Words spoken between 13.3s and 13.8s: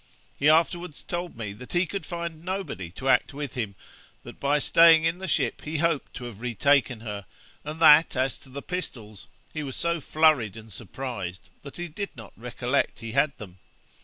them.'